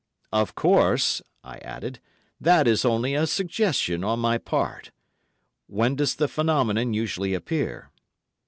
[0.31, 1.99] "Of course," I added,
[2.39, 4.89] "that is only a suggestion on my part.
[5.67, 7.91] When does the phenomenon usually appear?"